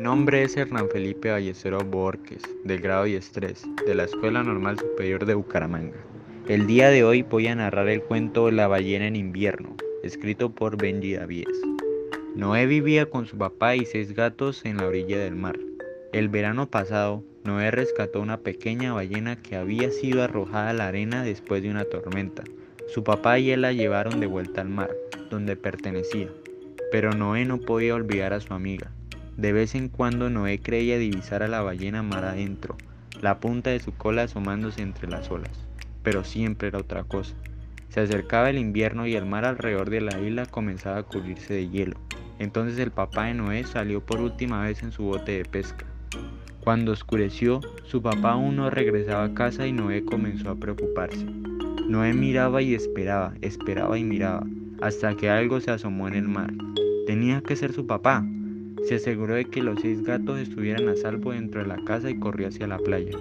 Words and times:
nombre 0.00 0.42
es 0.42 0.56
Hernán 0.56 0.88
Felipe 0.88 1.30
Ballesteros 1.30 1.84
Borges, 1.84 2.42
del 2.64 2.80
grado 2.80 3.06
10-3, 3.06 3.84
de 3.84 3.94
la 3.94 4.04
Escuela 4.04 4.42
Normal 4.42 4.78
Superior 4.78 5.26
de 5.26 5.34
Bucaramanga. 5.34 5.98
El 6.48 6.66
día 6.66 6.88
de 6.88 7.04
hoy 7.04 7.20
voy 7.20 7.48
a 7.48 7.54
narrar 7.54 7.86
el 7.88 8.02
cuento 8.02 8.50
La 8.50 8.66
ballena 8.66 9.06
en 9.06 9.14
invierno, 9.14 9.76
escrito 10.02 10.54
por 10.54 10.78
Benji 10.78 11.14
Davies. 11.14 11.60
Noé 12.34 12.64
vivía 12.64 13.10
con 13.10 13.26
su 13.26 13.36
papá 13.36 13.76
y 13.76 13.84
seis 13.84 14.14
gatos 14.14 14.64
en 14.64 14.78
la 14.78 14.86
orilla 14.86 15.18
del 15.18 15.36
mar. 15.36 15.58
El 16.14 16.30
verano 16.30 16.70
pasado, 16.70 17.22
Noé 17.44 17.70
rescató 17.70 18.22
una 18.22 18.38
pequeña 18.38 18.94
ballena 18.94 19.36
que 19.36 19.56
había 19.56 19.90
sido 19.90 20.22
arrojada 20.22 20.70
a 20.70 20.74
la 20.74 20.88
arena 20.88 21.24
después 21.24 21.62
de 21.62 21.70
una 21.70 21.84
tormenta. 21.84 22.42
Su 22.88 23.04
papá 23.04 23.38
y 23.38 23.50
él 23.50 23.60
la 23.60 23.74
llevaron 23.74 24.18
de 24.18 24.26
vuelta 24.26 24.62
al 24.62 24.70
mar, 24.70 24.90
donde 25.28 25.56
pertenecía. 25.56 26.30
Pero 26.90 27.12
Noé 27.12 27.44
no 27.44 27.58
podía 27.58 27.94
olvidar 27.94 28.32
a 28.32 28.40
su 28.40 28.54
amiga. 28.54 28.92
De 29.40 29.54
vez 29.54 29.74
en 29.74 29.88
cuando 29.88 30.28
Noé 30.28 30.60
creía 30.60 30.98
divisar 30.98 31.42
a 31.42 31.48
la 31.48 31.62
ballena 31.62 32.02
mar 32.02 32.26
adentro, 32.26 32.76
la 33.22 33.40
punta 33.40 33.70
de 33.70 33.80
su 33.80 33.94
cola 33.94 34.24
asomándose 34.24 34.82
entre 34.82 35.08
las 35.08 35.30
olas. 35.30 35.64
Pero 36.02 36.24
siempre 36.24 36.68
era 36.68 36.80
otra 36.80 37.04
cosa. 37.04 37.34
Se 37.88 38.00
acercaba 38.00 38.50
el 38.50 38.58
invierno 38.58 39.06
y 39.06 39.14
el 39.14 39.24
mar 39.24 39.46
alrededor 39.46 39.88
de 39.88 40.02
la 40.02 40.20
isla 40.20 40.44
comenzaba 40.44 40.98
a 40.98 41.02
cubrirse 41.04 41.54
de 41.54 41.70
hielo. 41.70 41.96
Entonces 42.38 42.78
el 42.78 42.90
papá 42.90 43.28
de 43.28 43.34
Noé 43.34 43.64
salió 43.64 44.04
por 44.04 44.20
última 44.20 44.62
vez 44.62 44.82
en 44.82 44.92
su 44.92 45.04
bote 45.04 45.32
de 45.32 45.46
pesca. 45.46 45.86
Cuando 46.62 46.92
oscureció, 46.92 47.62
su 47.84 48.02
papá 48.02 48.32
aún 48.32 48.56
no 48.56 48.68
regresaba 48.68 49.24
a 49.24 49.32
casa 49.32 49.66
y 49.66 49.72
Noé 49.72 50.04
comenzó 50.04 50.50
a 50.50 50.56
preocuparse. 50.56 51.24
Noé 51.88 52.12
miraba 52.12 52.60
y 52.60 52.74
esperaba, 52.74 53.32
esperaba 53.40 53.96
y 53.96 54.04
miraba, 54.04 54.44
hasta 54.82 55.16
que 55.16 55.30
algo 55.30 55.62
se 55.62 55.70
asomó 55.70 56.08
en 56.08 56.14
el 56.14 56.28
mar. 56.28 56.52
Tenía 57.06 57.40
que 57.40 57.56
ser 57.56 57.72
su 57.72 57.86
papá. 57.86 58.22
Se 58.86 58.96
aseguró 58.96 59.34
de 59.34 59.44
que 59.44 59.62
los 59.62 59.80
seis 59.80 60.02
gatos 60.02 60.38
estuvieran 60.38 60.88
a 60.88 60.96
salvo 60.96 61.32
dentro 61.32 61.60
de 61.60 61.68
la 61.68 61.84
casa 61.84 62.10
y 62.10 62.18
corrió 62.18 62.48
hacia 62.48 62.66
la 62.66 62.78
playa. 62.78 63.16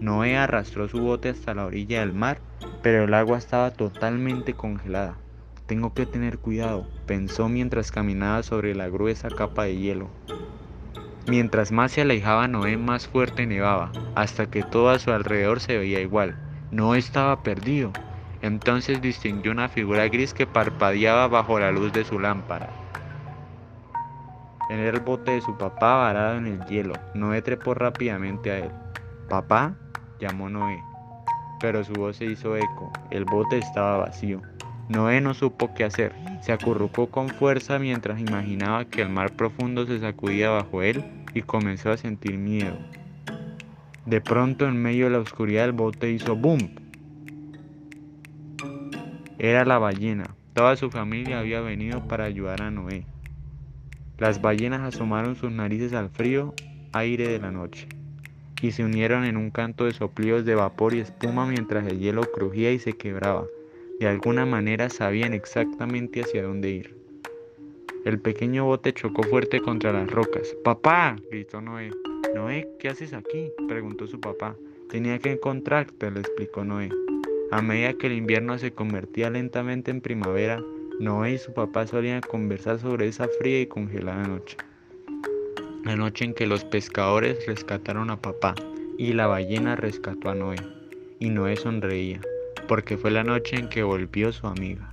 Noé 0.00 0.36
arrastró 0.36 0.88
su 0.88 0.98
bote 0.98 1.30
hasta 1.30 1.54
la 1.54 1.66
orilla 1.66 2.00
del 2.00 2.12
mar, 2.12 2.40
pero 2.82 3.04
el 3.04 3.14
agua 3.14 3.38
estaba 3.38 3.70
totalmente 3.72 4.54
congelada. 4.54 5.18
Tengo 5.66 5.92
que 5.92 6.06
tener 6.06 6.38
cuidado, 6.38 6.86
pensó 7.06 7.48
mientras 7.48 7.90
caminaba 7.90 8.42
sobre 8.42 8.74
la 8.74 8.88
gruesa 8.88 9.28
capa 9.28 9.64
de 9.64 9.76
hielo. 9.76 10.08
Mientras 11.26 11.72
más 11.72 11.92
se 11.92 12.00
alejaba 12.00 12.48
Noé, 12.48 12.76
más 12.76 13.06
fuerte 13.06 13.46
nevaba, 13.46 13.92
hasta 14.14 14.46
que 14.46 14.62
todo 14.62 14.88
a 14.88 14.98
su 14.98 15.10
alrededor 15.10 15.60
se 15.60 15.76
veía 15.76 16.00
igual. 16.00 16.36
No 16.70 16.94
estaba 16.94 17.42
perdido. 17.42 17.92
Entonces 18.40 19.02
distinguió 19.02 19.52
una 19.52 19.68
figura 19.68 20.08
gris 20.08 20.32
que 20.32 20.46
parpadeaba 20.46 21.28
bajo 21.28 21.58
la 21.58 21.70
luz 21.70 21.92
de 21.92 22.04
su 22.04 22.18
lámpara. 22.18 22.87
En 24.70 24.80
el 24.80 25.00
bote 25.00 25.32
de 25.32 25.40
su 25.40 25.56
papá 25.56 25.96
varado 25.96 26.36
en 26.36 26.46
el 26.46 26.64
hielo. 26.66 26.94
Noé 27.14 27.42
trepó 27.42 27.74
rápidamente 27.74 28.50
a 28.50 28.58
él. 28.58 28.70
¿Papá? 29.28 29.74
llamó 30.20 30.48
Noé. 30.48 30.82
Pero 31.60 31.82
su 31.84 31.92
voz 31.94 32.16
se 32.16 32.26
hizo 32.26 32.56
eco. 32.56 32.92
El 33.10 33.24
bote 33.24 33.58
estaba 33.58 33.96
vacío. 33.98 34.42
Noé 34.88 35.20
no 35.20 35.34
supo 35.34 35.74
qué 35.74 35.84
hacer. 35.84 36.14
Se 36.42 36.52
acurrucó 36.52 37.10
con 37.10 37.28
fuerza 37.28 37.78
mientras 37.78 38.20
imaginaba 38.20 38.84
que 38.84 39.02
el 39.02 39.08
mar 39.08 39.32
profundo 39.32 39.86
se 39.86 39.98
sacudía 40.00 40.50
bajo 40.50 40.82
él 40.82 41.04
y 41.34 41.42
comenzó 41.42 41.90
a 41.90 41.96
sentir 41.96 42.38
miedo. 42.38 42.76
De 44.06 44.20
pronto, 44.20 44.66
en 44.66 44.80
medio 44.80 45.06
de 45.06 45.10
la 45.12 45.18
oscuridad, 45.18 45.66
el 45.66 45.72
bote 45.72 46.10
hizo 46.10 46.36
boom. 46.36 46.74
Era 49.38 49.64
la 49.64 49.78
ballena. 49.78 50.34
Toda 50.54 50.76
su 50.76 50.90
familia 50.90 51.40
había 51.40 51.60
venido 51.60 52.08
para 52.08 52.24
ayudar 52.24 52.62
a 52.62 52.70
Noé. 52.70 53.04
Las 54.18 54.42
ballenas 54.42 54.80
asomaron 54.80 55.36
sus 55.36 55.52
narices 55.52 55.92
al 55.92 56.10
frío 56.10 56.52
aire 56.92 57.28
de 57.28 57.38
la 57.38 57.52
noche 57.52 57.86
y 58.60 58.72
se 58.72 58.84
unieron 58.84 59.24
en 59.24 59.36
un 59.36 59.50
canto 59.50 59.84
de 59.84 59.92
soplíos 59.92 60.44
de 60.44 60.56
vapor 60.56 60.94
y 60.94 61.00
espuma 61.00 61.46
mientras 61.46 61.86
el 61.86 62.00
hielo 62.00 62.22
crujía 62.22 62.72
y 62.72 62.80
se 62.80 62.94
quebraba. 62.94 63.46
De 64.00 64.08
alguna 64.08 64.44
manera 64.44 64.90
sabían 64.90 65.34
exactamente 65.34 66.22
hacia 66.22 66.42
dónde 66.42 66.70
ir. 66.70 66.96
El 68.04 68.18
pequeño 68.20 68.64
bote 68.64 68.92
chocó 68.92 69.22
fuerte 69.22 69.60
contra 69.60 69.92
las 69.92 70.10
rocas. 70.10 70.56
¡Papá! 70.64 71.16
gritó 71.30 71.60
Noé. 71.60 71.90
Noé, 72.34 72.68
¿qué 72.80 72.88
haces 72.88 73.12
aquí? 73.12 73.50
preguntó 73.68 74.06
su 74.06 74.20
papá. 74.20 74.56
Tenía 74.88 75.18
que 75.18 75.32
encontrarte, 75.32 76.10
le 76.10 76.20
explicó 76.20 76.64
Noé. 76.64 76.88
A 77.50 77.62
medida 77.62 77.94
que 77.94 78.08
el 78.08 78.14
invierno 78.14 78.58
se 78.58 78.72
convertía 78.72 79.30
lentamente 79.30 79.90
en 79.90 80.00
primavera, 80.00 80.60
Noé 81.00 81.34
y 81.34 81.38
su 81.38 81.52
papá 81.52 81.86
solían 81.86 82.20
conversar 82.20 82.80
sobre 82.80 83.06
esa 83.06 83.28
fría 83.38 83.60
y 83.60 83.66
congelada 83.66 84.26
noche. 84.26 84.56
La 85.84 85.94
noche 85.94 86.24
en 86.24 86.34
que 86.34 86.46
los 86.46 86.64
pescadores 86.64 87.46
rescataron 87.46 88.10
a 88.10 88.20
papá 88.20 88.54
y 88.98 89.12
la 89.12 89.28
ballena 89.28 89.76
rescató 89.76 90.30
a 90.30 90.34
Noé. 90.34 90.58
Y 91.20 91.30
Noé 91.30 91.56
sonreía, 91.56 92.20
porque 92.66 92.96
fue 92.96 93.12
la 93.12 93.22
noche 93.22 93.56
en 93.56 93.68
que 93.68 93.84
volvió 93.84 94.32
su 94.32 94.48
amiga. 94.48 94.90